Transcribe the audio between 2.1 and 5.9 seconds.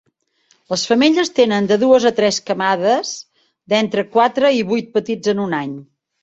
a tres camades d'entre quatre i vuit petits en un any.